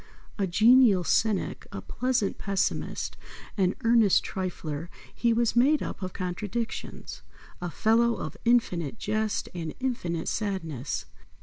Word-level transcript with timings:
A 0.39 0.47
genial 0.47 1.03
cynic, 1.03 1.67
a 1.71 1.79
pleasant 1.79 2.39
pessimist, 2.39 3.17
an 3.55 3.75
earnest 3.83 4.25
trifler, 4.25 4.89
he 5.13 5.31
was 5.31 5.55
made 5.55 5.83
up 5.83 6.01
of 6.01 6.11
contradictions. 6.11 7.21
A 7.61 7.69
fellow 7.69 8.15
of 8.15 8.35
infinite 8.43 8.97
jest 8.97 9.47
and 9.53 9.75
infinite 9.79 10.27
sadness. 10.27 11.05